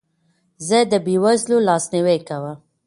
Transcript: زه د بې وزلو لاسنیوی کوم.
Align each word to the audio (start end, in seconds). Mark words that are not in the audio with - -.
زه 0.67 0.77
د 0.91 0.93
بې 1.05 1.15
وزلو 1.23 1.57
لاسنیوی 1.67 2.19
کوم. 2.27 2.55